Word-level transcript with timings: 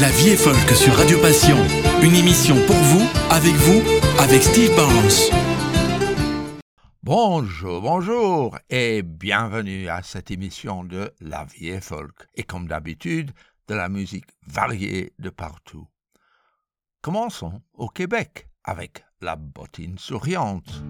La 0.00 0.10
vie 0.12 0.30
est 0.30 0.36
folk 0.36 0.70
sur 0.70 0.94
Radio 0.94 1.20
Passion. 1.20 1.58
Une 2.02 2.14
émission 2.14 2.56
pour 2.66 2.76
vous, 2.76 3.06
avec 3.28 3.52
vous, 3.52 3.82
avec 4.18 4.42
Steve 4.42 4.74
Barnes. 4.74 5.10
Bonjour, 7.02 7.82
bonjour 7.82 8.58
et 8.70 9.02
bienvenue 9.02 9.90
à 9.90 10.02
cette 10.02 10.30
émission 10.30 10.84
de 10.84 11.12
La 11.20 11.44
vie 11.44 11.68
est 11.68 11.82
folk. 11.82 12.14
Et 12.34 12.44
comme 12.44 12.66
d'habitude, 12.66 13.32
de 13.68 13.74
la 13.74 13.90
musique 13.90 14.30
variée 14.46 15.12
de 15.18 15.28
partout. 15.28 15.86
Commençons 17.02 17.60
au 17.74 17.88
Québec 17.88 18.48
avec 18.64 19.04
la 19.20 19.36
bottine 19.36 19.98
souriante. 19.98 20.82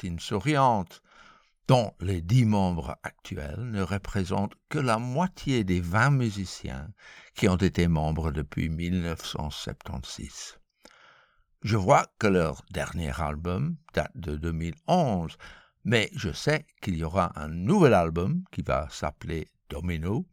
Bottine 0.00 0.18
souriante, 0.18 1.02
dont 1.68 1.92
les 2.00 2.22
dix 2.22 2.46
membres 2.46 2.96
actuels 3.02 3.70
ne 3.70 3.82
représentent 3.82 4.54
que 4.70 4.78
la 4.78 4.98
moitié 4.98 5.62
des 5.62 5.80
vingt 5.80 6.10
musiciens 6.10 6.88
qui 7.34 7.48
ont 7.48 7.56
été 7.56 7.86
membres 7.86 8.30
depuis 8.30 8.70
1976. 8.70 10.58
Je 11.62 11.76
vois 11.76 12.06
que 12.18 12.28
leur 12.28 12.62
dernier 12.70 13.12
album 13.20 13.76
date 13.92 14.16
de 14.16 14.36
2011, 14.36 15.36
mais 15.84 16.10
je 16.14 16.32
sais 16.32 16.64
qu'il 16.80 16.96
y 16.96 17.04
aura 17.04 17.38
un 17.38 17.48
nouvel 17.48 17.92
album 17.92 18.42
qui 18.52 18.62
va 18.62 18.88
s'appeler 18.90 19.48
Domino, 19.68 20.26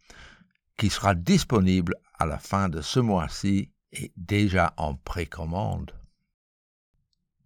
qui 0.78 0.90
sera 0.90 1.14
disponible 1.14 1.96
à 2.18 2.26
la 2.26 2.40
fin 2.40 2.70
de 2.70 2.80
ce 2.80 3.02
mois-ci 3.02 3.70
et 3.92 4.14
déjà 4.16 4.74
en 4.78 4.96
précommande. 4.96 5.92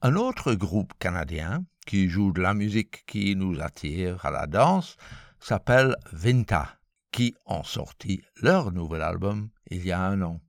Un 0.03 0.15
autre 0.15 0.53
groupe 0.53 0.93
canadien 0.99 1.65
qui 1.85 2.09
joue 2.09 2.31
de 2.31 2.41
la 2.41 2.53
musique 2.53 3.05
qui 3.05 3.35
nous 3.35 3.59
attire 3.61 4.25
à 4.25 4.31
la 4.31 4.47
danse 4.47 4.97
s'appelle 5.39 5.95
Vinta, 6.11 6.77
qui 7.11 7.35
ont 7.45 7.63
sorti 7.63 8.21
leur 8.41 8.71
nouvel 8.71 9.01
album 9.01 9.49
il 9.69 9.85
y 9.85 9.91
a 9.91 10.01
un 10.01 10.21
an. 10.21 10.41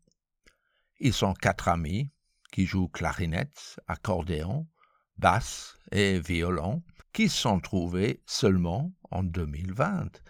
Ils 1.01 1.13
sont 1.13 1.35
quatre 1.35 1.69
amis 1.69 2.11
qui 2.53 2.67
jouent 2.67 2.89
clarinette, 2.89 3.81
accordéon, 3.89 4.67
basse 5.17 5.77
et 5.91 6.21
violon, 6.21 6.83
qui 7.13 7.29
se 7.29 7.39
sont 7.39 7.61
trouvés 7.61 8.23
seulement 8.27 8.93
en 9.11 9.23
2020. 9.23 10.23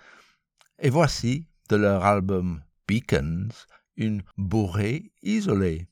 Et 0.78 0.90
voici 0.90 1.46
de 1.68 1.76
leur 1.76 2.04
album 2.04 2.62
Beacons 2.88 3.48
une 3.96 4.22
bourrée 4.36 5.12
isolée. 5.22 5.86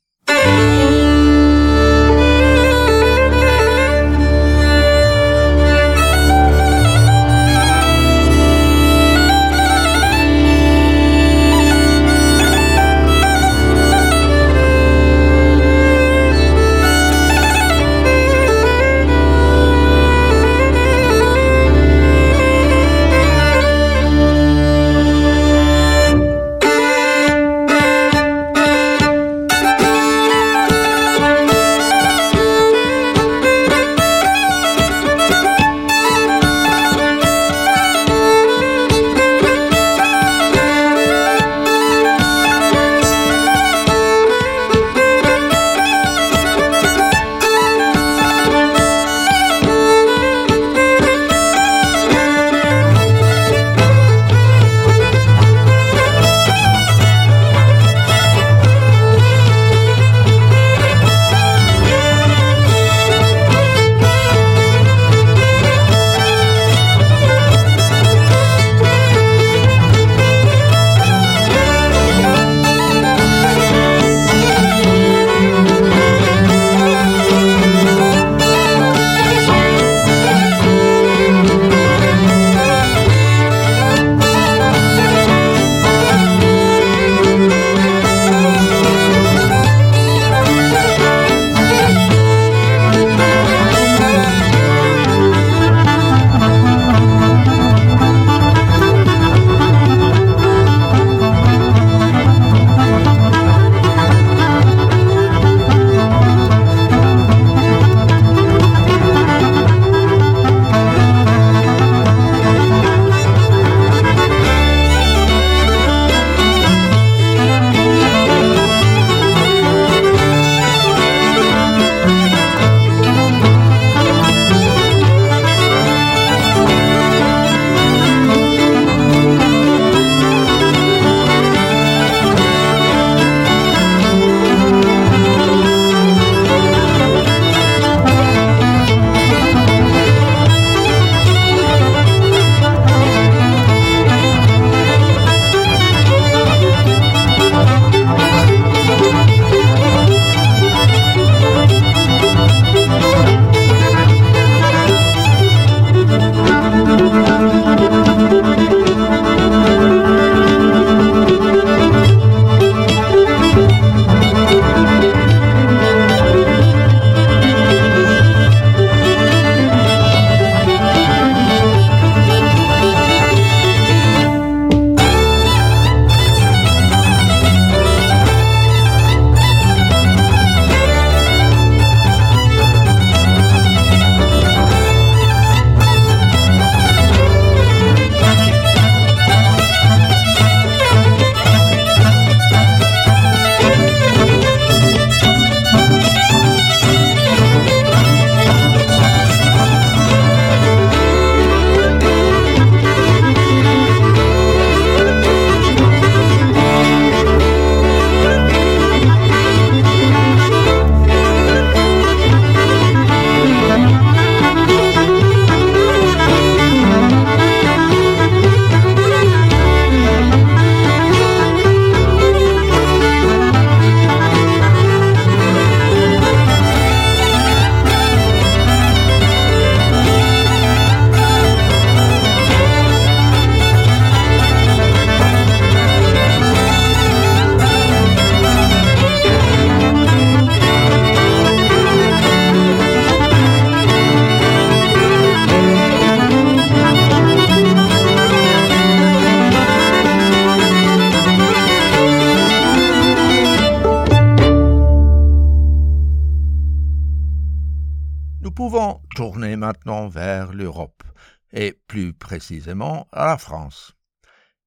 Précisément 262.51 263.07
à 263.13 263.27
la 263.27 263.39
France. 263.39 263.95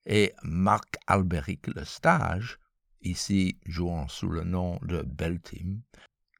Et 0.05 0.31
Marc 0.41 0.95
Albéric 1.05 1.67
Lestage, 1.75 2.57
ici 3.01 3.57
jouant 3.65 4.07
sous 4.07 4.29
le 4.29 4.45
nom 4.45 4.79
de 4.83 5.01
Beltim, 5.01 5.81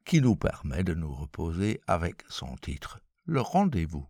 qui 0.06 0.22
nous 0.22 0.36
permet 0.36 0.84
de 0.84 0.94
nous 0.94 1.12
reposer 1.12 1.82
avec 1.86 2.22
son 2.30 2.56
titre 2.56 3.00
Le 3.26 3.42
rendez-vous. 3.42 4.06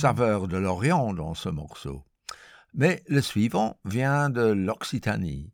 Saveur 0.00 0.48
de 0.48 0.56
l'Orient 0.56 1.12
dans 1.12 1.34
ce 1.34 1.50
morceau. 1.50 2.02
Mais 2.72 3.02
le 3.06 3.20
suivant 3.20 3.78
vient 3.84 4.30
de 4.30 4.40
l'Occitanie 4.40 5.52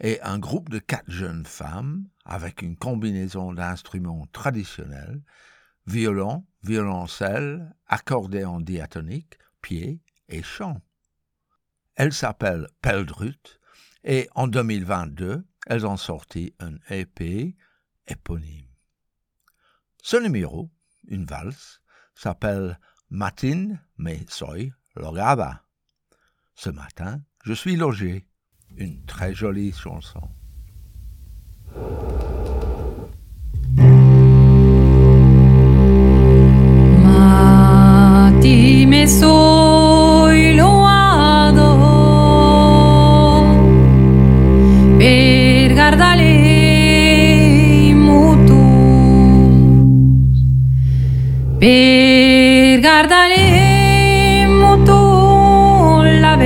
et 0.00 0.20
un 0.22 0.40
groupe 0.40 0.68
de 0.68 0.80
quatre 0.80 1.08
jeunes 1.08 1.46
femmes 1.46 2.08
avec 2.24 2.62
une 2.62 2.74
combinaison 2.74 3.52
d'instruments 3.52 4.26
traditionnels, 4.32 5.22
violon, 5.86 6.44
violoncelle, 6.64 7.72
accordéon 7.86 8.58
diatonique, 8.58 9.38
pied 9.62 10.00
et 10.28 10.42
chant. 10.42 10.82
Elles 11.94 12.12
s'appellent 12.12 12.66
Peldrut 12.82 13.60
et 14.02 14.28
en 14.34 14.48
2022, 14.48 15.46
elles 15.68 15.86
ont 15.86 15.96
sorti 15.96 16.52
un 16.58 16.74
EP 16.90 17.54
éponyme. 18.08 18.66
Ce 20.02 20.16
numéro, 20.16 20.68
une 21.06 21.26
valse, 21.26 21.80
s'appelle 22.16 22.76
Matin 23.14 23.78
me 23.96 24.26
soy 24.28 24.72
logada. 24.96 25.62
Ce 26.56 26.68
matin, 26.68 27.20
je 27.44 27.52
suis 27.52 27.76
logé. 27.76 28.26
Une 28.76 29.04
très 29.06 29.32
jolie 29.32 29.70
chanson. 29.70 30.28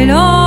No. 0.07 0.38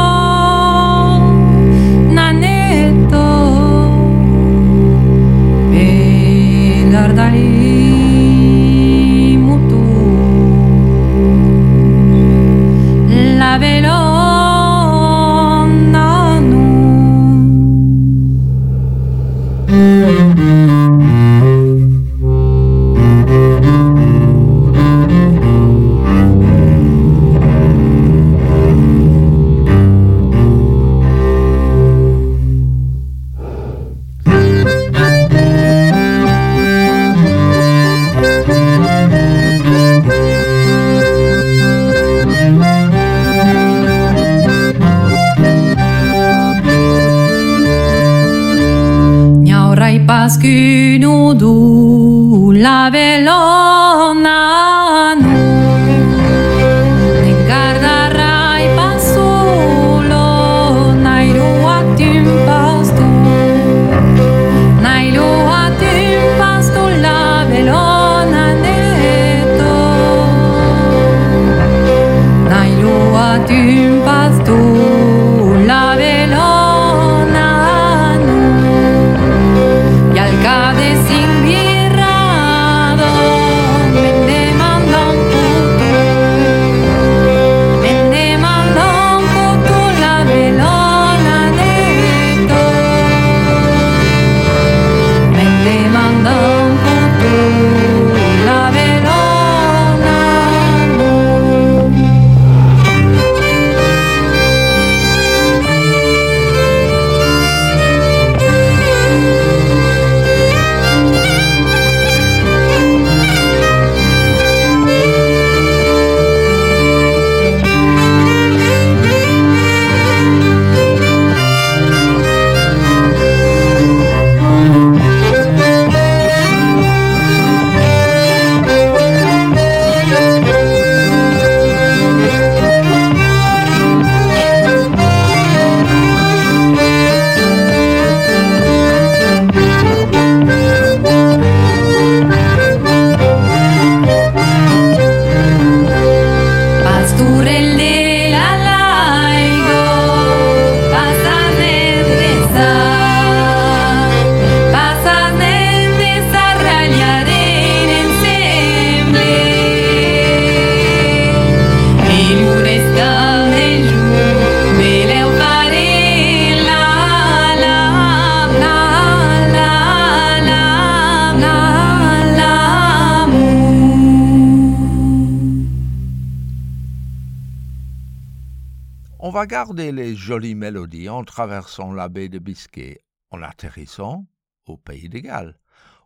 Jolies 180.32 180.56
mélodies 180.56 181.10
en 181.10 181.26
traversant 181.26 181.92
la 181.92 182.08
baie 182.08 182.30
de 182.30 182.40
Biscay, 182.40 183.02
en 183.32 183.42
atterrissant 183.42 184.28
au 184.66 184.78
pays 184.78 185.10
de 185.10 185.20
Galles, 185.20 185.60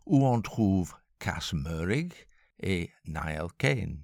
où 0.04 0.26
on 0.26 0.40
trouve 0.40 0.96
Cass 1.20 1.52
Murray 1.52 2.08
et 2.60 2.90
Niall 3.06 3.46
Kane. 3.56 4.00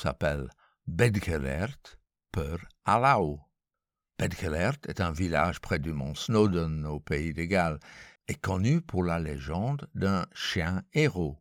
S'appelle 0.00 0.48
Bedgelert 0.86 1.98
per 2.32 2.56
Alau. 2.86 3.40
Bedgelert 4.18 4.78
est 4.88 5.00
un 5.00 5.12
village 5.12 5.60
près 5.60 5.78
du 5.78 5.92
mont 5.92 6.14
Snowdon 6.14 6.84
au 6.84 7.00
pays 7.00 7.34
de 7.34 7.44
Galles 7.44 7.78
et 8.26 8.34
connu 8.34 8.80
pour 8.80 9.04
la 9.04 9.18
légende 9.18 9.88
d'un 9.94 10.26
chien 10.32 10.82
héros 10.94 11.38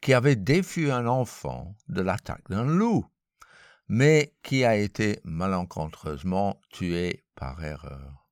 qui 0.00 0.12
avait 0.12 0.36
défui 0.36 0.90
un 0.90 1.06
enfant 1.06 1.76
de 1.88 2.02
l'attaque 2.02 2.48
d'un 2.48 2.64
loup, 2.64 3.06
mais 3.86 4.34
qui 4.42 4.64
a 4.64 4.74
été 4.74 5.20
malencontreusement 5.22 6.60
tué 6.70 7.24
par 7.36 7.62
erreur. 7.62 8.26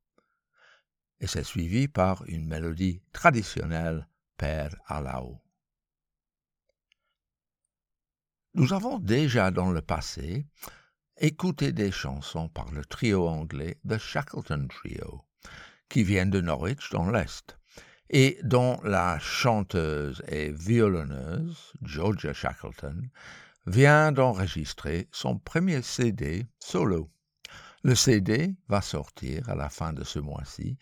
Et 1.21 1.29
c'est 1.29 1.45
suivi 1.45 1.87
par 1.87 2.25
une 2.27 2.49
mélodie 2.49 3.03
traditionnelle 3.13 4.09
Père 4.37 4.75
Alau. 4.87 5.41
Nous 8.59 8.73
avons 8.73 8.99
déjà 8.99 9.53
dans 9.53 9.71
le 9.71 9.81
passé 9.81 10.45
écouté 11.17 11.71
des 11.71 11.93
chansons 11.93 12.49
par 12.49 12.73
le 12.73 12.85
trio 12.85 13.29
anglais 13.29 13.79
The 13.89 13.99
Shackleton 13.99 14.67
Trio, 14.67 15.23
qui 15.89 16.03
viennent 16.03 16.31
de 16.31 16.41
Norwich 16.41 16.91
dans 16.91 17.09
l'Est, 17.09 17.57
et 18.11 18.37
dont 18.43 18.81
la 18.83 19.21
chanteuse 19.21 20.25
et 20.27 20.51
violonneuse, 20.51 21.73
Georgia 21.83 22.33
Shackleton, 22.33 23.09
vient 23.69 24.11
d'enregistrer 24.11 25.09
son 25.13 25.39
premier 25.39 25.83
CD 25.83 26.45
solo. 26.59 27.13
Le 27.85 27.95
CD 27.95 28.57
va 28.69 28.81
sortir 28.81 29.49
à 29.49 29.55
la 29.55 29.69
fin 29.69 29.93
de 29.93 30.03
ce 30.03 30.19
mois-ci, 30.19 30.79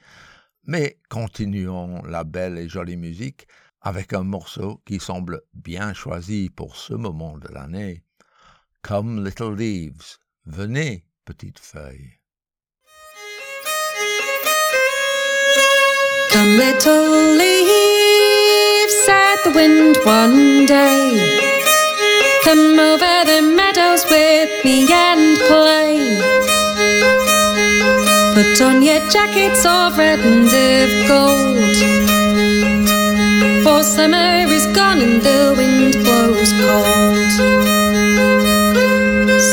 mais 0.64 0.98
continuons 1.10 2.02
la 2.04 2.24
belle 2.24 2.56
et 2.56 2.70
jolie 2.70 2.96
musique 2.96 3.46
avec 3.86 4.14
un 4.14 4.24
morceau 4.24 4.80
qui 4.84 4.98
semble 4.98 5.42
bien 5.54 5.94
choisi 5.94 6.50
pour 6.50 6.74
ce 6.74 6.92
moment 6.92 7.38
de 7.38 7.46
l'année. 7.54 8.02
Come 8.82 9.24
Little 9.24 9.54
Leaves, 9.54 10.18
venez, 10.44 11.04
petites 11.24 11.60
feuilles. 11.60 12.18
Come 16.32 16.56
little 16.56 17.36
leaves, 17.38 18.94
said 19.04 19.38
the 19.44 19.52
wind 19.54 19.96
one 20.04 20.66
day. 20.66 21.46
Come 22.42 22.80
over 22.80 23.24
the 23.24 23.40
meadows 23.40 24.04
with 24.10 24.50
me 24.64 24.92
and 24.92 25.38
play. 25.46 26.18
Put 28.34 28.60
on 28.62 28.82
your 28.82 28.98
jackets 29.10 29.64
of 29.64 29.96
red 29.96 30.18
and 30.18 30.52
of 30.52 31.08
gold. 31.08 32.25
Summer 33.82 34.46
is 34.48 34.66
gone 34.74 35.00
and 35.00 35.22
the 35.22 35.54
wind 35.56 35.92
blows 36.02 36.52
cold. 36.64 37.30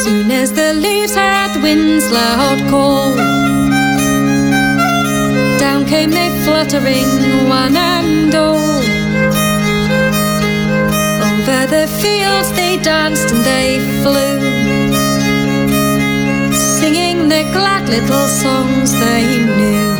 Soon 0.04 0.32
as 0.32 0.52
the 0.54 0.74
leaves 0.74 1.14
heard 1.16 1.54
the 1.54 1.60
wind's 1.62 2.10
loud 2.12 2.60
call, 2.70 3.16
down 5.60 5.86
came 5.86 6.12
they 6.12 6.30
fluttering 6.46 7.50
one 7.50 7.76
and 7.76 8.34
all. 8.34 8.82
Over 11.30 11.68
the 11.76 11.88
fields 12.02 12.52
they 12.54 12.78
danced 12.78 13.30
and 13.34 13.44
they 13.44 13.80
flew, 14.02 14.40
singing 16.80 17.28
the 17.28 17.44
glad 17.52 17.88
little 17.90 18.28
songs 18.28 18.92
they 19.00 19.26
knew. 19.58 19.93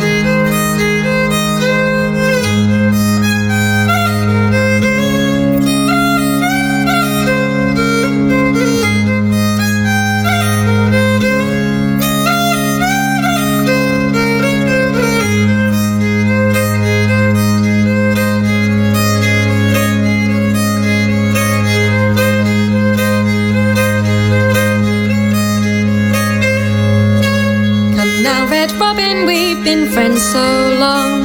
So 30.32 30.76
long. 30.78 31.22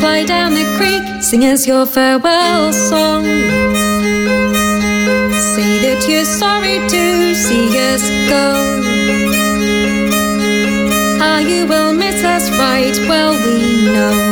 Fly 0.00 0.24
down 0.24 0.54
the 0.54 0.66
creek, 0.76 1.02
sing 1.22 1.44
us 1.44 1.66
your 1.66 1.86
farewell 1.86 2.72
song. 2.72 3.24
Say 5.54 5.70
that 5.84 6.06
you're 6.08 6.24
sorry 6.24 6.78
to 6.94 7.34
see 7.34 7.66
us 7.90 8.04
go. 8.28 8.46
How 11.18 11.38
you 11.38 11.66
will 11.66 11.92
miss 11.92 12.22
us 12.24 12.50
right 12.58 12.96
well, 13.08 13.32
we 13.44 13.92
know. 13.92 14.31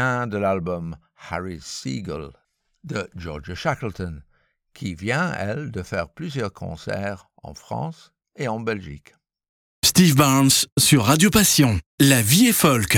Vient 0.00 0.26
de 0.26 0.38
l'album 0.38 0.96
Harry 1.28 1.58
Siegel 1.60 2.30
de 2.84 3.10
Georgia 3.16 3.54
Shackleton, 3.54 4.22
qui 4.72 4.94
vient, 4.94 5.34
elle, 5.34 5.70
de 5.70 5.82
faire 5.82 6.08
plusieurs 6.08 6.54
concerts 6.54 7.28
en 7.42 7.52
France 7.52 8.14
et 8.34 8.48
en 8.48 8.60
Belgique. 8.60 9.12
Steve 9.84 10.14
Barnes 10.14 10.48
sur 10.78 11.04
Radio 11.04 11.28
Passion. 11.28 11.78
La 11.98 12.22
vie 12.22 12.46
est 12.46 12.52
folk. 12.52 12.96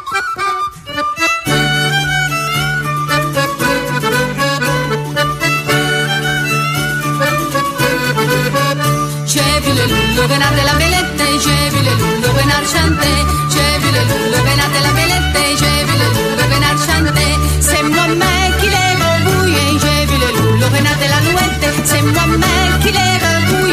Cevile 9.79 9.95
lullo 9.95 10.27
venate 10.27 10.61
la 10.63 10.73
veletta 10.73 11.23
e 11.23 11.39
cevile 11.39 11.93
lullo 11.93 12.33
ben 12.33 12.49
arciante 12.49 13.07
Cevile 13.49 14.03
lullo 14.03 14.43
venate 14.43 14.79
la 14.81 14.91
veletta 14.91 15.39
e 15.39 15.55
cevile 15.55 16.05
lullo 16.11 16.47
ben 16.49 16.63
arciante 16.63 17.37
Sembra 17.59 18.07
me 18.07 18.55
chi 18.59 18.67
levo 18.67 19.07
buie 19.23 19.69
e 19.69 19.79
cevile 19.79 20.31
lullo 20.33 20.69
venate 20.69 21.07
la 21.07 21.19
luette. 21.21 21.85
Sembra 21.85 22.25
me 22.25 22.77
chi 22.79 22.91
levo 22.91 23.27
buie 23.47 23.68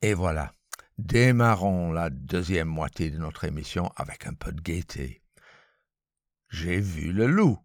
Et 0.00 0.14
voilà, 0.14 0.52
démarrons 0.98 1.92
la 1.92 2.10
deuxième 2.10 2.68
moitié 2.68 3.10
de 3.10 3.18
notre 3.18 3.44
émission 3.44 3.90
avec 3.96 4.26
un 4.26 4.34
peu 4.34 4.52
de 4.52 4.60
gaieté. 4.60 5.22
J'ai 6.48 6.80
vu 6.80 7.12
le 7.12 7.26
loup 7.26 7.58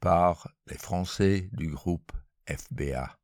par 0.00 0.48
les 0.66 0.78
Français 0.78 1.48
du 1.52 1.68
groupe 1.68 2.12
FBA. 2.46 3.18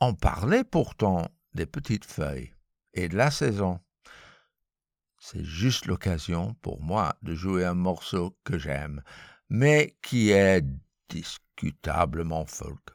On 0.00 0.14
parlait 0.14 0.64
pourtant 0.64 1.28
des 1.54 1.66
petites 1.66 2.04
feuilles 2.04 2.54
et 2.94 3.08
de 3.08 3.16
la 3.16 3.30
saison. 3.30 3.80
C'est 5.30 5.44
juste 5.44 5.84
l'occasion 5.84 6.54
pour 6.62 6.80
moi 6.80 7.14
de 7.20 7.34
jouer 7.34 7.66
un 7.66 7.74
morceau 7.74 8.38
que 8.44 8.56
j'aime, 8.56 9.02
mais 9.50 9.94
qui 10.00 10.30
est 10.30 10.64
discutablement 11.10 12.46
folk. 12.46 12.88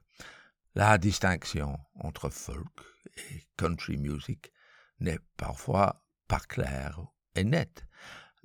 La 0.74 0.98
distinction 0.98 1.78
entre 1.94 2.32
folk 2.32 2.82
et 3.18 3.44
country 3.56 3.98
music 3.98 4.52
n'est 5.00 5.20
parfois 5.38 6.04
pas 6.28 6.40
claire 6.40 7.06
et 7.36 7.44
nette. 7.44 7.86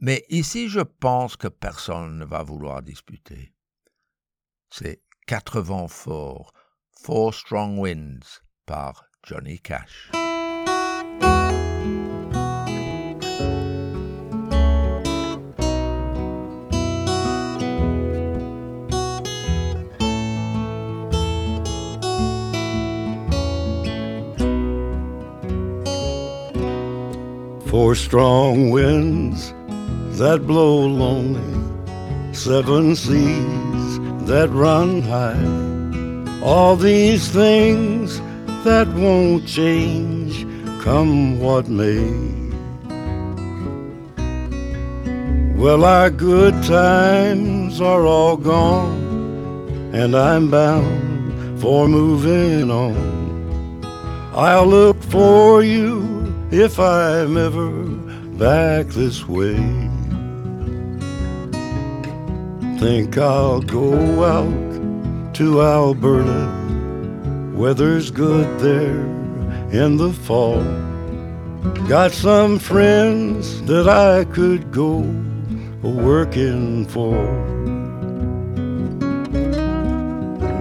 Mais 0.00 0.22
ici, 0.28 0.68
je 0.68 0.80
pense 0.80 1.38
que 1.38 1.48
personne 1.48 2.18
ne 2.18 2.26
va 2.26 2.42
vouloir 2.42 2.82
disputer. 2.82 3.54
C'est 4.68 5.02
Quatre 5.26 5.62
vents 5.62 5.88
forts, 5.88 6.52
Four 6.90 7.32
Strong 7.32 7.78
Winds 7.78 8.42
par 8.66 9.06
Johnny 9.22 9.58
Cash. 9.58 10.10
Four 27.78 27.94
strong 27.94 28.70
winds 28.70 29.54
that 30.18 30.48
blow 30.48 30.84
lonely, 30.84 32.34
seven 32.34 32.96
seas 32.96 34.00
that 34.26 34.48
run 34.50 35.00
high. 35.00 36.42
All 36.42 36.74
these 36.74 37.28
things 37.30 38.20
that 38.64 38.88
won't 38.94 39.46
change, 39.46 40.44
come 40.82 41.38
what 41.38 41.68
may. 41.68 42.10
Well, 45.54 45.84
our 45.84 46.10
good 46.10 46.60
times 46.64 47.80
are 47.80 48.04
all 48.04 48.36
gone, 48.36 49.92
and 49.94 50.16
I'm 50.16 50.50
bound 50.50 51.60
for 51.60 51.86
moving 51.86 52.72
on. 52.72 53.84
I'll 54.34 54.66
look 54.66 55.00
for 55.00 55.62
you 55.62 56.17
if 56.50 56.78
I'm 56.78 57.36
ever 57.36 57.70
back 58.38 58.86
this 58.86 59.28
way. 59.28 59.56
Think 62.78 63.18
I'll 63.18 63.60
go 63.60 64.24
out 64.24 65.34
to 65.34 65.62
Alberta. 65.62 66.54
Weather's 67.54 68.10
good 68.10 68.46
there 68.60 69.00
in 69.72 69.96
the 69.98 70.12
fall. 70.12 70.62
Got 71.86 72.12
some 72.12 72.58
friends 72.58 73.60
that 73.62 73.88
I 73.88 74.24
could 74.32 74.70
go 74.72 75.00
working 75.82 76.86
for. 76.86 77.16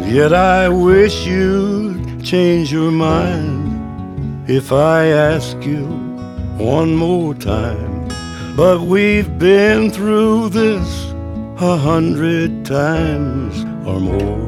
Yet 0.06 0.34
I 0.34 0.70
wish 0.70 1.26
you'd 1.26 2.24
change 2.26 2.74
your 2.74 2.92
mind 2.92 3.57
if 4.50 4.72
I 4.72 5.08
ask 5.08 5.62
you 5.66 5.86
one 6.58 6.96
more 6.96 7.34
time. 7.34 8.08
But 8.56 8.82
we've 8.82 9.38
been 9.38 9.92
through 9.92 10.50
this 10.50 11.12
a 11.60 11.76
hundred 11.76 12.66
times 12.66 13.66
or 13.86 14.00
more. 14.00 14.48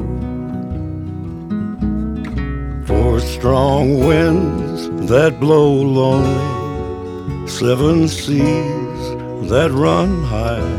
Four 2.86 3.20
strong 3.20 4.00
winds 4.06 4.88
that 5.08 5.38
blow 5.38 5.70
lonely, 5.70 7.46
seven 7.46 8.08
seas 8.08 9.02
that 9.50 9.70
run 9.70 10.24
high. 10.24 10.78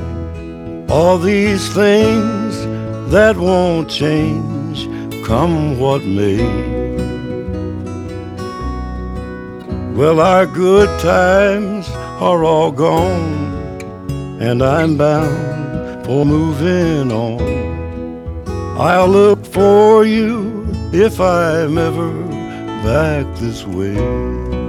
All 0.90 1.20
these 1.20 1.72
things 1.74 2.66
that 3.12 3.38
won't 3.38 3.88
change, 3.90 4.88
come 5.26 5.80
what 5.80 6.04
may. 6.04 6.91
Well, 9.96 10.20
our 10.20 10.46
good 10.46 10.90
times 11.02 11.90
are 11.90 12.44
all 12.44 12.72
gone, 12.72 13.80
and 14.42 14.64
I'm 14.64 14.98
bound 14.98 16.06
for 16.06 16.26
moving 16.26 17.12
on. 17.12 17.42
I'll 18.80 19.10
look 19.10 19.46
for 19.46 20.06
you 20.06 20.66
if 20.94 21.20
I'm 21.20 21.78
ever 21.78 22.12
back 22.84 23.26
this 23.36 23.66
way. 23.66 24.61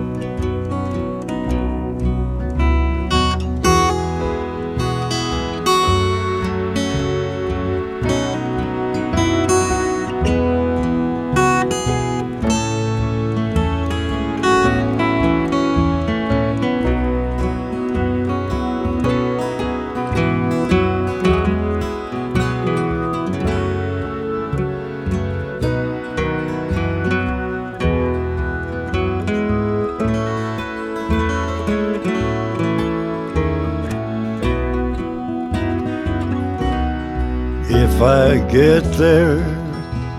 I 38.33 38.39
get 38.51 38.83
there 38.95 39.45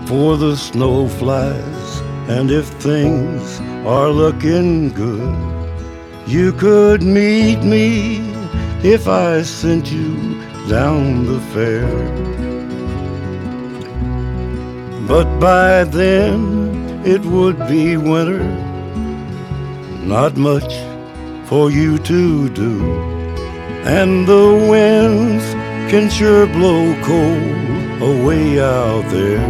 for 0.06 0.36
the 0.36 0.56
snow 0.56 1.08
flies, 1.08 2.00
and 2.28 2.48
if 2.48 2.66
things 2.88 3.58
are 3.84 4.08
looking 4.08 4.90
good, 4.90 5.34
you 6.24 6.52
could 6.52 7.02
meet 7.02 7.64
me 7.64 8.18
if 8.84 9.08
I 9.08 9.42
sent 9.42 9.90
you 9.90 10.14
down 10.68 11.26
the 11.26 11.40
fair. 11.54 11.90
But 15.08 15.26
by 15.40 15.82
then 15.82 17.02
it 17.04 17.22
would 17.24 17.58
be 17.66 17.96
winter, 17.96 18.44
not 20.14 20.36
much 20.36 20.72
for 21.46 21.68
you 21.68 21.98
to 21.98 22.48
do, 22.50 22.76
and 23.98 24.24
the 24.24 24.48
winds 24.70 25.44
can 25.90 26.08
sure 26.08 26.46
blow 26.46 26.94
cold 27.02 27.63
away 28.04 28.60
out 28.60 29.04
there. 29.10 29.48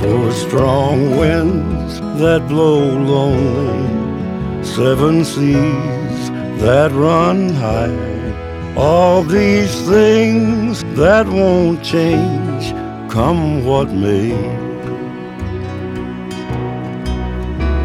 Four 0.00 0.32
strong 0.32 1.16
winds 1.16 2.00
that 2.20 2.46
blow 2.48 2.80
lonely, 3.14 4.64
seven 4.64 5.24
seas 5.24 6.20
that 6.60 6.90
run 6.92 7.50
high. 7.50 8.74
All 8.76 9.22
these 9.22 9.74
things 9.88 10.82
that 10.96 11.26
won't 11.26 11.84
change, 11.84 12.72
come 13.10 13.64
what 13.64 13.88
may. 13.90 14.32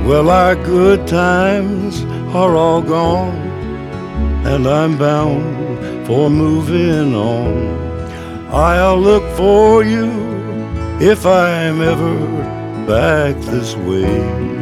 Well, 0.08 0.30
our 0.30 0.56
good 0.56 1.08
times 1.08 2.04
are 2.36 2.56
all 2.56 2.82
gone, 2.82 3.36
and 4.46 4.68
I'm 4.68 4.98
bound 4.98 5.73
for 6.06 6.30
moving 6.30 7.16
on. 7.16 7.84
I'll 8.50 9.00
look 9.00 9.24
for 9.36 9.84
you 9.84 10.12
if 11.00 11.26
I'm 11.26 11.82
ever 11.82 12.86
back 12.86 13.36
this 13.46 13.76
way. 13.76 14.53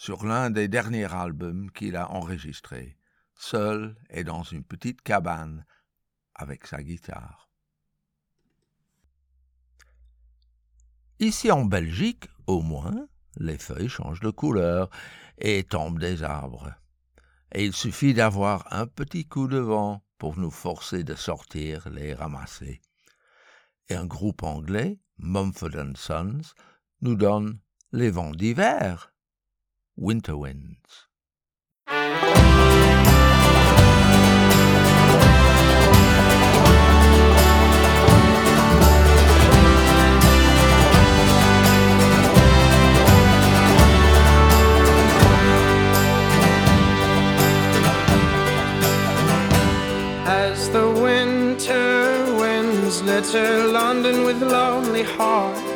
Sur 0.00 0.24
l'un 0.24 0.48
des 0.48 0.66
derniers 0.66 1.12
albums 1.12 1.70
qu'il 1.72 1.94
a 1.94 2.10
enregistrés, 2.10 2.96
seul 3.34 3.94
et 4.08 4.24
dans 4.24 4.42
une 4.42 4.64
petite 4.64 5.02
cabane 5.02 5.66
avec 6.34 6.66
sa 6.66 6.82
guitare. 6.82 7.50
Ici 11.18 11.50
en 11.50 11.66
Belgique, 11.66 12.30
au 12.46 12.62
moins, 12.62 13.08
les 13.36 13.58
feuilles 13.58 13.90
changent 13.90 14.20
de 14.20 14.30
couleur 14.30 14.88
et 15.36 15.64
tombent 15.64 16.00
des 16.00 16.22
arbres. 16.22 16.72
Et 17.52 17.66
il 17.66 17.74
suffit 17.74 18.14
d'avoir 18.14 18.72
un 18.72 18.86
petit 18.86 19.26
coup 19.26 19.48
de 19.48 19.58
vent 19.58 20.02
pour 20.16 20.38
nous 20.38 20.50
forcer 20.50 21.04
de 21.04 21.14
sortir 21.14 21.90
les 21.90 22.14
ramasser. 22.14 22.80
Et 23.90 23.96
un 23.96 24.06
groupe 24.06 24.44
anglais, 24.44 24.98
Mumford 25.18 25.94
Sons, 25.96 26.54
nous 27.02 27.16
donne 27.16 27.60
les 27.92 28.10
vents 28.10 28.30
d'hiver, 28.30 29.12
winter 30.00 30.34
winds. 30.34 31.06
As 50.26 50.70
the 50.70 50.88
winter 50.90 52.34
winds 52.38 53.02
litter 53.02 53.66
London 53.66 54.24
with 54.24 54.40
lonely 54.40 55.02
hearts. 55.02 55.69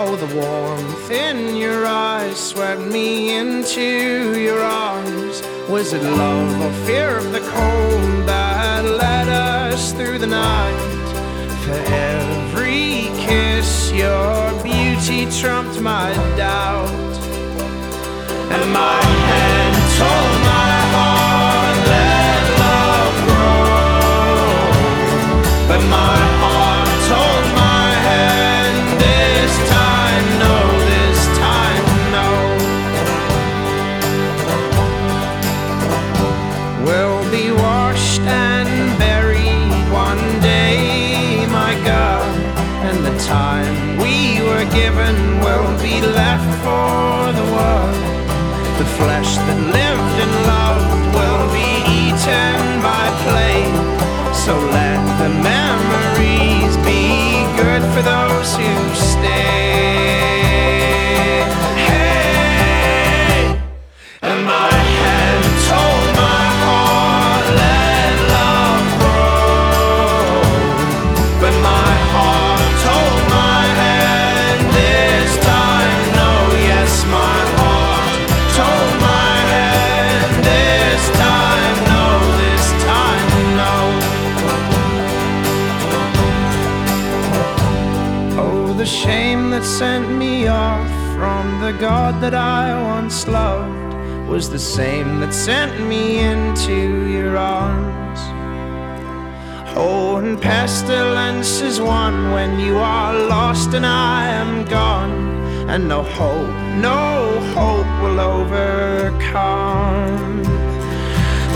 Oh, 0.00 0.14
the 0.14 0.32
warmth 0.32 1.10
in 1.10 1.56
your 1.56 1.84
eyes 1.84 2.38
swept 2.38 2.80
me 2.80 3.36
into 3.36 4.38
your 4.38 4.60
arms. 4.60 5.42
Was 5.68 5.92
it 5.92 6.04
love 6.04 6.60
or 6.60 6.86
fear 6.86 7.16
of 7.16 7.32
the 7.32 7.40
cold 7.40 8.28
that 8.28 8.84
led 8.84 9.28
us 9.28 9.92
through 9.94 10.18
the 10.18 10.28
night? 10.28 10.78
For 11.64 11.74
every 11.92 13.10
kiss, 13.18 13.90
your 13.90 14.62
beauty 14.62 15.26
trumped 15.40 15.80
my 15.80 16.14
doubt. 16.36 16.88
And 18.52 18.72
my 18.72 19.02
hand 19.02 19.47
God 91.94 92.20
that 92.20 92.34
I 92.34 92.64
once 92.82 93.26
loved 93.26 93.94
was 94.28 94.50
the 94.50 94.58
same 94.58 95.20
that 95.20 95.32
sent 95.32 95.72
me 95.88 96.18
into 96.18 96.76
your 97.14 97.38
arms. 97.38 98.20
Oh, 99.74 100.16
and 100.16 100.38
pestilence 100.38 101.62
is 101.62 101.80
one 101.80 102.30
when 102.32 102.60
you 102.60 102.76
are 102.76 103.14
lost 103.34 103.72
and 103.72 103.86
I 103.86 104.28
am 104.42 104.66
gone, 104.66 105.16
and 105.70 105.88
no 105.88 106.02
hope, 106.02 106.54
no 106.90 107.40
hope 107.56 107.92
will 108.02 108.20
overcome. 108.36 109.62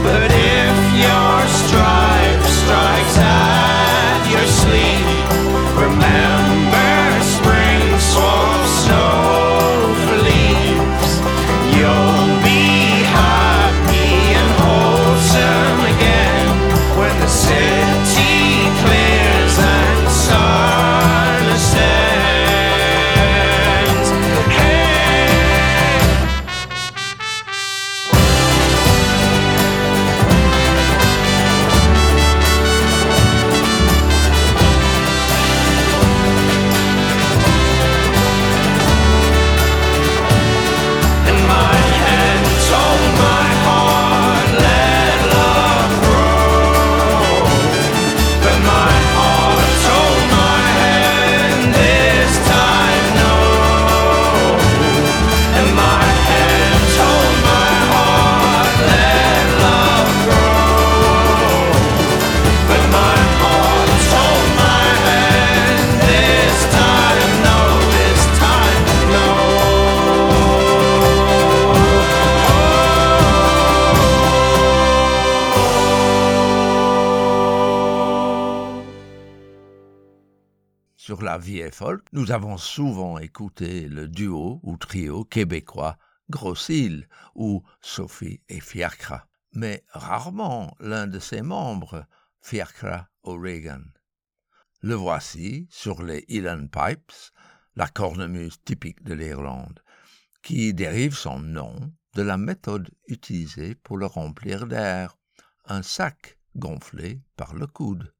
But 0.07 0.31
if 0.33 0.79
your 1.07 1.37
stripe 1.61 2.45
strikes 2.59 3.17
at 3.21 4.21
your 4.33 4.47
sleep, 4.61 5.22
nous 82.13 82.31
avons 82.31 82.59
souvent 82.59 83.19
écouté 83.19 83.89
le 83.89 84.07
duo 84.07 84.61
ou 84.63 84.77
trio 84.77 85.25
québécois 85.25 85.97
Grossil 86.29 87.09
ou 87.35 87.63
Sophie 87.81 88.43
et 88.51 88.61
Fiacra, 88.61 89.27
mais 89.55 89.83
rarement 89.89 90.77
l'un 90.79 91.07
de 91.07 91.19
ses 91.19 91.41
membres, 91.41 92.07
Fiacra 92.43 93.09
O'Regan. 93.23 93.85
Le 94.83 94.95
voici 94.95 95.67
sur 95.71 96.03
les 96.03 96.25
Elan 96.29 96.67
Pipes, 96.67 97.13
la 97.77 97.89
cornemuse 97.89 98.63
typique 98.63 99.03
de 99.05 99.15
l'Irlande, 99.15 99.81
qui 100.43 100.75
dérive 100.75 101.17
son 101.17 101.39
nom 101.39 101.95
de 102.15 102.23
la 102.23 102.37
méthode 102.37 102.91
utilisée 103.09 103.75
pour 103.75 103.97
le 103.97 104.07
remplir 104.07 104.67
d'air, 104.67 105.17
un 105.65 105.83
sac 105.83 106.39
gonflé 106.57 107.23
par 107.37 107.55
le 107.55 107.67
coude. 107.67 108.13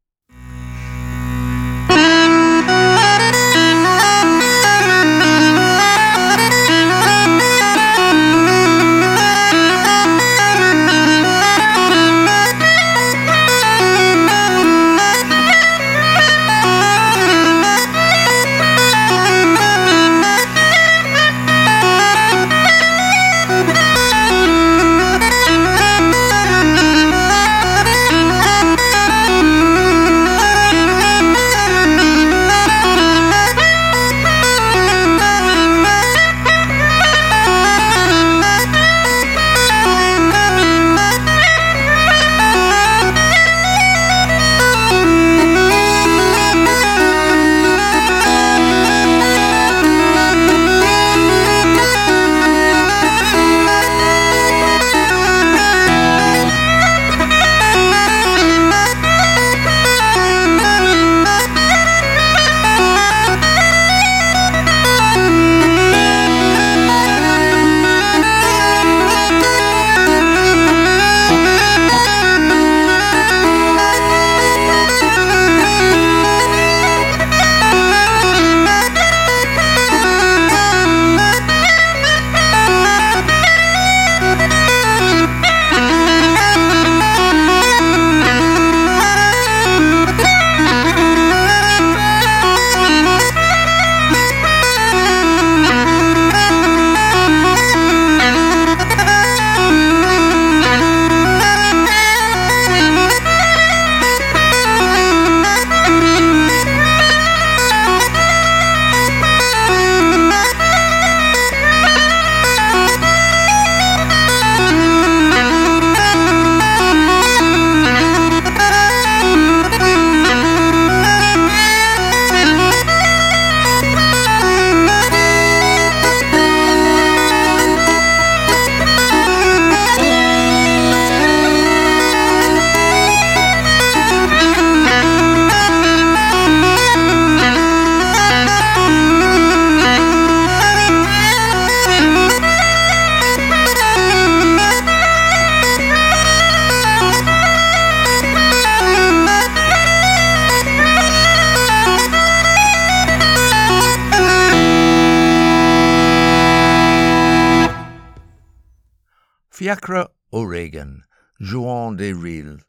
Fiacre 159.73 160.11
O'Regan, 160.33 161.03
jouant 161.41 161.93
des 161.93 162.13
reels, 162.13 162.61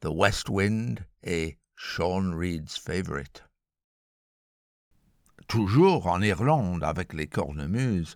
The 0.00 0.10
West 0.10 0.48
Wind 0.48 1.04
et 1.24 1.58
Sean 1.74 2.36
Reed's 2.36 2.78
Favorite. 2.78 3.42
Toujours 5.48 6.06
en 6.06 6.22
Irlande 6.22 6.84
avec 6.84 7.14
les 7.14 7.26
cornemuses, 7.26 8.14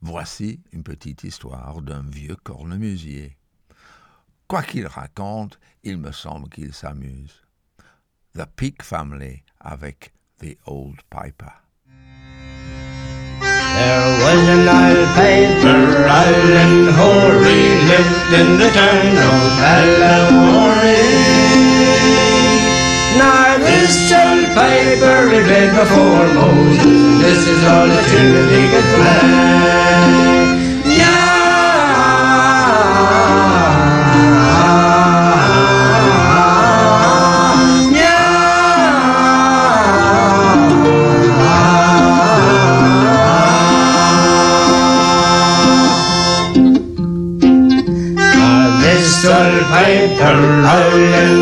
voici 0.00 0.62
une 0.72 0.82
petite 0.82 1.22
histoire 1.22 1.82
d'un 1.82 2.08
vieux 2.08 2.36
cornemusier. 2.36 3.36
Quoi 4.48 4.62
qu'il 4.62 4.86
raconte, 4.86 5.60
il 5.82 5.98
me 5.98 6.12
semble 6.12 6.48
qu'il 6.48 6.72
s'amuse. 6.72 7.42
The 8.32 8.46
Peak 8.56 8.82
Family 8.82 9.42
avec 9.60 10.14
The 10.38 10.56
Old 10.64 11.02
Piper. 11.10 11.61
There 13.78 14.08
was 14.22 14.42
an 14.56 14.68
old 14.68 15.08
piper, 15.16 16.06
Allen 16.06 16.92
Hoary, 16.98 17.64
lived 17.90 18.30
in 18.40 18.48
the 18.58 18.70
town 18.70 19.14
of 19.30 19.40
Ballawhorry. 19.60 21.02
Now 23.18 23.58
this 23.58 24.12
old 24.12 24.46
piper 24.54 25.30
he 25.30 25.40
played 25.48 25.72
before 25.72 26.26
Moses, 26.34 27.22
this 27.22 27.40
is 27.48 27.64
all 27.64 27.88
the 27.88 28.02
tune 28.10 28.48
he 28.54 28.62
could. 28.70 30.61
Old 50.04 51.41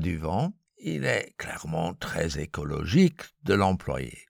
du 0.00 0.16
vent, 0.16 0.52
il 0.78 1.04
est 1.04 1.34
clairement 1.36 1.94
très 1.94 2.40
écologique 2.40 3.22
de 3.44 3.54
l'employer. 3.54 4.26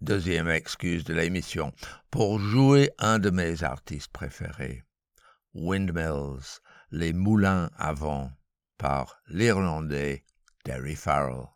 Deuxième 0.00 0.48
excuse 0.48 1.04
de 1.04 1.14
l'émission, 1.14 1.72
pour 2.10 2.38
jouer 2.38 2.90
un 2.98 3.18
de 3.18 3.30
mes 3.30 3.62
artistes 3.62 4.12
préférés, 4.12 4.84
Windmills, 5.54 6.60
les 6.90 7.12
moulins 7.12 7.70
à 7.76 7.92
vent, 7.92 8.30
par 8.78 9.20
l'Irlandais 9.28 10.24
Derry 10.64 10.94
Farrell. 10.94 11.46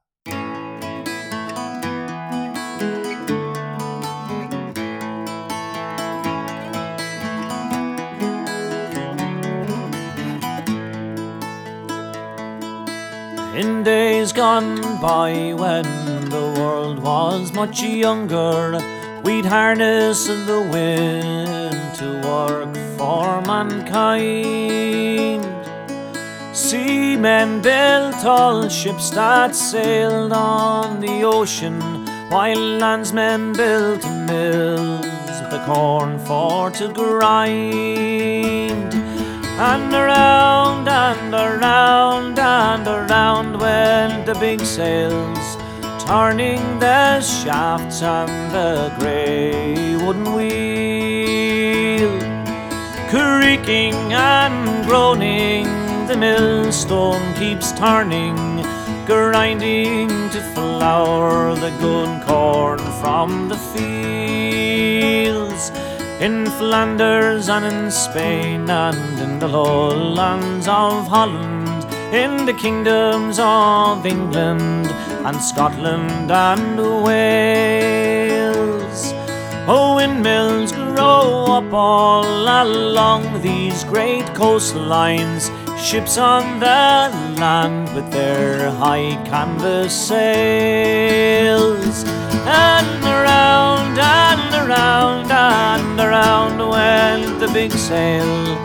In 13.57 13.83
days 13.85 14.33
gone 14.35 15.01
by 15.01 15.55
when 15.55 15.85
the 16.29 16.55
world 16.61 16.99
was 16.99 17.55
much 17.55 17.83
younger, 17.83 18.79
we'd 19.25 19.47
harness 19.47 20.27
the 20.27 20.61
wind 20.71 21.95
to 21.97 22.21
work 22.29 22.77
for 22.99 23.41
mankind. 23.47 25.43
Seamen 26.55 27.63
built 27.63 28.17
tall 28.21 28.69
ships 28.69 29.09
that 29.09 29.55
sailed 29.55 30.33
on 30.35 31.01
the 31.01 31.23
ocean, 31.23 31.81
while 32.29 32.59
landsmen 32.59 33.55
built 33.55 34.05
mills, 34.29 35.01
the 35.51 35.63
corn 35.65 36.19
for 36.27 36.71
to 36.73 36.93
grind. 36.93 38.27
And 39.59 39.91
around 39.95 40.87
and 40.87 41.33
around 41.33 42.39
and 42.39 42.87
around 42.87 43.59
went 43.59 44.27
the 44.27 44.35
big 44.35 44.61
sails, 44.61 45.57
turning 46.05 46.79
the 46.79 47.23
shafts 47.23 48.03
and 48.03 48.51
the 48.51 48.93
grey 48.99 49.97
wooden 49.97 50.35
wheel. 50.35 52.21
Creaking 53.09 54.13
and 54.13 54.85
groaning, 54.85 55.65
the 56.07 56.19
millstone 56.19 57.33
keeps 57.37 57.73
turning, 57.73 58.37
grinding 59.07 60.09
to 60.09 60.41
flour 60.53 61.55
the 61.55 61.71
good 61.81 62.23
corn 62.27 62.79
from 63.01 63.49
the 63.49 63.57
fields. 63.57 64.06
In 66.19 66.47
Flanders 66.47 67.51
and 67.51 67.67
in 67.67 67.91
Spain 67.91 68.71
and 68.71 69.21
in 69.21 69.39
the 69.39 69.49
lowlands 69.49 70.67
of 70.67 71.07
Holland, 71.07 71.85
in 72.11 72.47
the 72.47 72.55
kingdoms 72.55 73.39
of 73.39 74.07
England 74.07 74.87
and 75.27 75.39
Scotland 75.43 76.31
and 76.31 76.79
Wales. 77.05 78.57
Oh, 79.69 79.97
windmills 79.97 80.73
grow 80.73 81.45
up 81.51 81.71
all 81.71 82.25
along 82.25 83.43
these 83.43 83.85
great 83.85 84.25
coastlines, 84.29 85.51
ships 85.87 86.19
on 86.19 86.59
the 86.59 87.11
land 87.39 87.95
with 87.95 88.11
their 88.11 88.73
high 88.73 89.15
canvas 89.25 89.95
sails. 90.09 92.03
And 92.45 93.05
around 93.05 93.97
and 93.97 94.55
around 94.67 95.31
and 95.31 96.01
around 96.01 96.59
went 96.59 97.39
the 97.39 97.47
big 97.53 97.71
sail, 97.71 98.57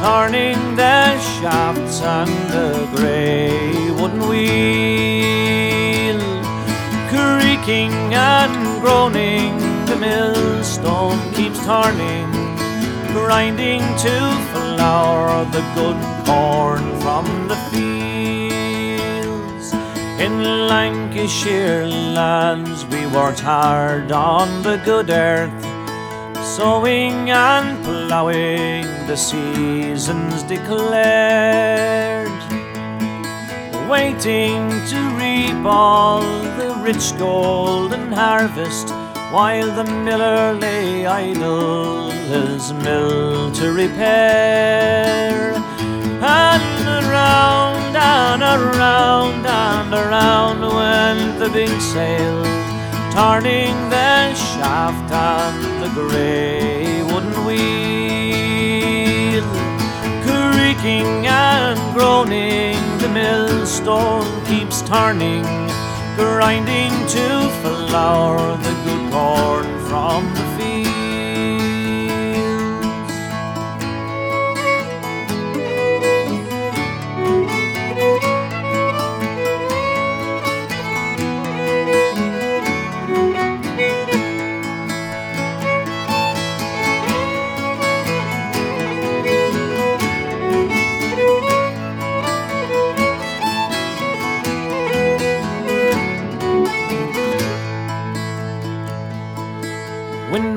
turning 0.00 0.74
the 0.74 1.20
shafts 1.20 2.00
and 2.00 2.30
the 2.50 2.88
grey 2.96 3.90
wooden 3.90 4.26
wheel. 4.26 6.20
Creaking 7.12 7.92
and 8.14 8.80
groaning, 8.80 9.58
the 9.84 9.96
millstone 9.96 11.20
keeps 11.34 11.62
turning, 11.66 12.30
grinding 13.12 13.82
to 13.98 14.51
flour 14.82 15.44
the 15.56 15.62
good 15.76 16.00
corn 16.26 16.84
from 17.02 17.24
the 17.46 17.58
fields. 17.70 19.66
In 20.24 20.34
Lancashire 20.66 21.86
lands 21.86 22.84
we 22.86 23.06
worked 23.06 23.38
hard 23.38 24.10
on 24.10 24.48
the 24.64 24.78
good 24.84 25.10
earth, 25.10 25.64
sowing 26.56 27.30
and 27.30 27.68
ploughing 27.84 28.86
the 29.06 29.16
seasons 29.16 30.42
declared 30.54 32.40
waiting 33.88 34.62
to 34.90 34.98
reap 35.20 35.64
all 35.64 36.22
the 36.58 36.70
rich 36.82 37.16
golden 37.18 38.10
harvest 38.10 38.88
while 39.32 39.70
the 39.74 39.84
miller 39.84 40.52
lay 40.52 41.06
idle 41.06 42.10
his 42.10 42.72
mill 42.84 43.50
to 43.52 43.72
repair. 43.72 45.54
And 46.22 46.88
around 47.04 47.96
and 47.96 48.42
around 48.42 49.46
and 49.46 49.94
around 49.94 50.60
went 50.60 51.38
the 51.38 51.48
big 51.48 51.80
sail, 51.80 52.44
turning 53.12 53.74
the 53.88 54.34
shaft 54.34 55.10
and 55.10 55.82
the 55.82 55.88
grey 55.98 57.02
wooden 57.02 57.46
wheel 57.46 58.02
creaking 60.82 61.26
and 61.26 61.78
groaning, 61.94 62.76
the 62.98 63.08
millstone 63.08 64.26
keeps 64.46 64.82
turning, 64.82 65.44
grinding 66.16 66.90
to 67.08 67.48
flour 67.60 68.56
the 68.58 68.81
corn 69.12 69.66
from 69.90 70.24
the 70.32 70.51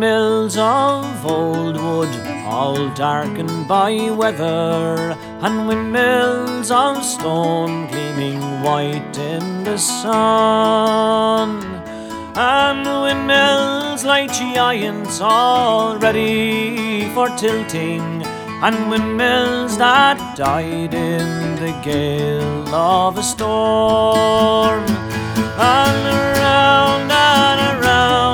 Windmills 0.06 0.56
of 0.58 1.26
old 1.26 1.78
wood, 1.78 2.16
all 2.46 2.94
darkened 2.94 3.68
by 3.68 4.12
weather, 4.12 5.18
and 5.42 5.68
windmills 5.68 6.70
of 6.70 7.04
stone 7.04 7.88
gleaming 7.88 8.40
white 8.62 9.18
in 9.18 9.64
the 9.64 9.78
sun. 9.78 11.50
And 12.36 12.86
windmills 12.86 14.06
like 14.06 14.32
giants 14.32 15.22
all 15.22 15.98
ready 15.98 17.10
for 17.16 17.28
tilting, 17.30 18.22
and 18.62 18.92
windmills 18.92 19.76
that 19.80 20.38
died 20.38 20.94
in 20.94 21.56
the 21.56 21.74
gale 21.84 22.76
of 22.76 23.18
a 23.18 23.24
storm. 23.24 24.86
And 25.58 26.06
around 26.06 27.12
and 27.12 27.84
around 27.84 28.25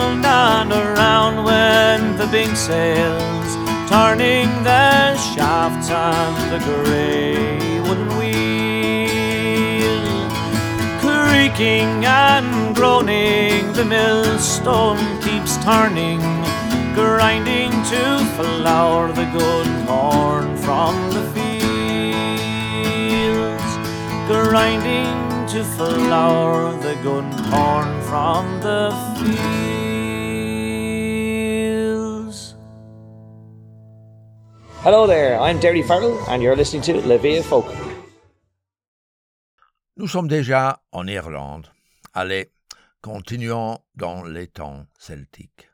the 2.22 2.28
big 2.28 2.56
sails, 2.56 3.56
turning 3.90 4.48
the 4.64 5.18
shafts 5.18 5.90
and 5.90 6.52
the 6.54 6.60
grey 6.60 7.80
wooden 7.80 8.10
wheel. 8.20 9.10
Creaking 11.02 12.06
and 12.06 12.76
groaning, 12.76 13.74
the 13.74 13.84
millstone 13.84 15.00
keeps 15.24 15.58
turning, 15.66 16.20
grinding 16.94 17.72
to 17.90 18.20
flour 18.38 19.12
the 19.14 19.26
good 19.34 19.68
corn 19.88 20.56
from 20.58 20.94
the 21.16 21.24
fields. 21.34 21.72
Grinding 24.28 25.48
to 25.48 25.64
flour 25.76 26.72
the 26.78 26.96
good 27.02 27.26
corn 27.50 28.00
from 28.04 28.60
the 28.62 28.92
fields. 29.18 29.71
Hello 34.84 35.06
there, 35.06 35.40
I'm 35.40 35.60
Derry 35.60 35.84
Farrell, 35.84 36.18
and 36.28 36.42
you're 36.42 36.56
listening 36.56 36.82
to 36.82 37.08
La 37.08 37.18
Via 37.18 37.44
Folk. 37.44 37.68
Nous 39.96 40.08
sommes 40.08 40.28
déjà 40.28 40.80
en 40.92 41.06
Irlande. 41.06 41.68
Allez, 42.16 42.50
continuons 43.00 43.78
dans 43.96 44.24
les 44.24 44.48
temps 44.48 44.88
celtiques. 44.98 45.70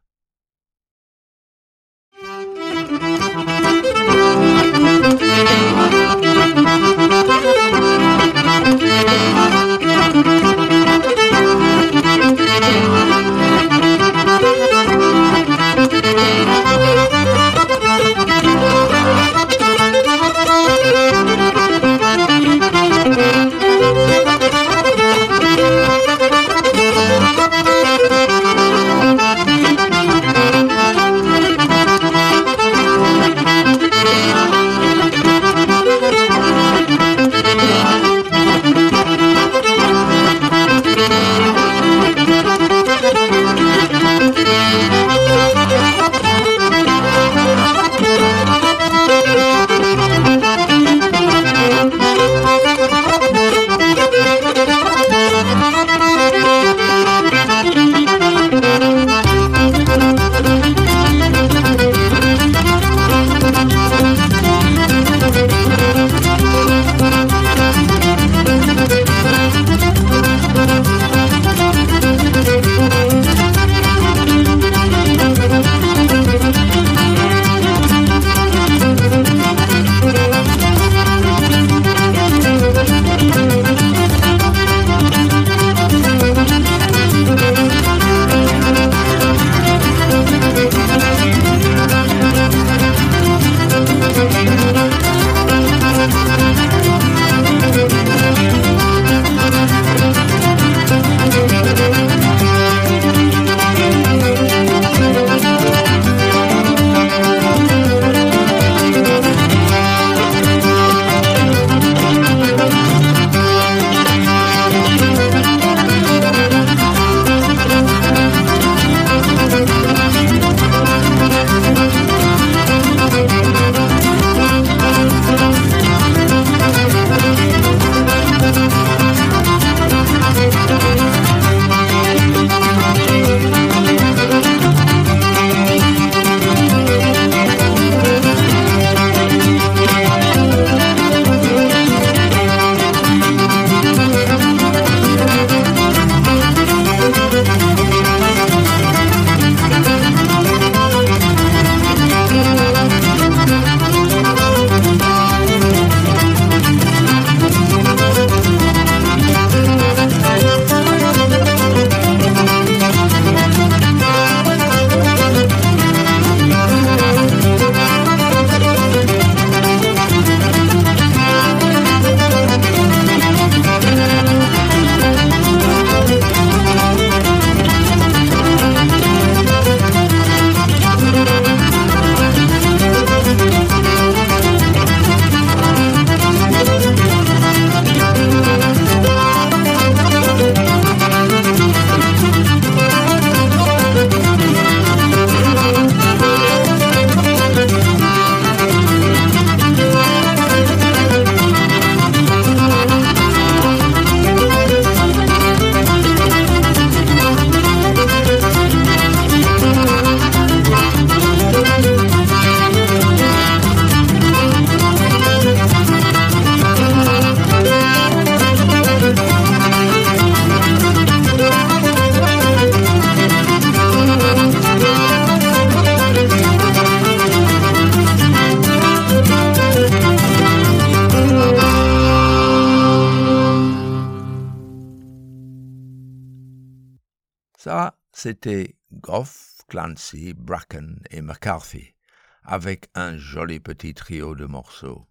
Ça, 237.58 237.98
c'était 238.14 238.76
Goff, 238.94 239.64
Clancy, 239.68 240.36
Bracken 240.36 241.02
et 241.10 241.22
McCarthy, 241.22 241.96
avec 242.44 242.88
un 242.94 243.18
joli 243.18 243.60
petit 243.60 243.96
trio 243.96 244.36
de 244.36 244.46
morceaux. 244.46 245.08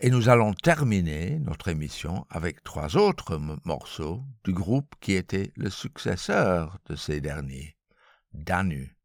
Et 0.00 0.10
nous 0.10 0.28
allons 0.28 0.52
terminer 0.52 1.38
notre 1.38 1.68
émission 1.68 2.26
avec 2.28 2.64
trois 2.64 2.96
autres 2.96 3.40
morceaux 3.64 4.24
du 4.42 4.52
groupe 4.52 4.96
qui 5.00 5.12
était 5.12 5.52
le 5.54 5.70
successeur 5.70 6.80
de 6.86 6.96
ces 6.96 7.20
derniers, 7.20 7.76
Danu. 8.32 8.96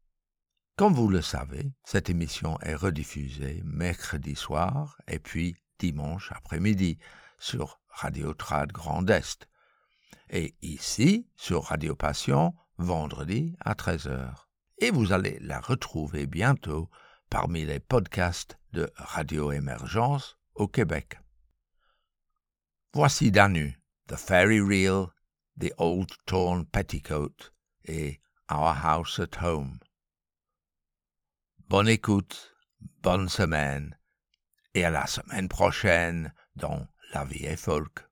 Comme 0.74 0.94
vous 0.94 1.08
le 1.08 1.22
savez, 1.22 1.72
cette 1.84 2.10
émission 2.10 2.58
est 2.62 2.74
rediffusée 2.74 3.62
mercredi 3.64 4.34
soir 4.34 5.00
et 5.06 5.20
puis 5.20 5.54
dimanche 5.78 6.32
après-midi 6.32 6.98
sur 7.38 7.80
Radio 7.90 8.34
Trad 8.34 8.72
Grand 8.72 9.08
Est. 9.08 9.48
Et 10.30 10.54
ici, 10.62 11.28
sur 11.36 11.64
Radio 11.64 11.94
Passion, 11.94 12.54
vendredi 12.76 13.56
à 13.60 13.74
13h. 13.74 14.34
Et 14.78 14.90
vous 14.90 15.12
allez 15.12 15.38
la 15.40 15.60
retrouver 15.60 16.26
bientôt 16.26 16.90
parmi 17.30 17.64
les 17.64 17.80
podcasts 17.80 18.58
de 18.72 18.90
Radio 18.96 19.52
Émergence 19.52 20.38
au 20.54 20.68
Québec. 20.68 21.18
Voici 22.94 23.30
Danu, 23.30 23.80
The 24.06 24.16
Fairy 24.16 24.60
Reel, 24.60 25.08
The 25.60 25.72
Old 25.78 26.10
Torn 26.26 26.64
Petticoat 26.64 27.52
et 27.84 28.20
Our 28.50 28.76
House 28.84 29.18
at 29.18 29.42
Home. 29.42 29.78
Bonne 31.68 31.88
écoute, 31.88 32.56
bonne 33.02 33.28
semaine 33.28 33.98
et 34.74 34.84
à 34.84 34.90
la 34.90 35.06
semaine 35.06 35.48
prochaine 35.48 36.32
dans 36.56 36.86
La 37.12 37.24
vie 37.24 37.56
folk. 37.56 38.07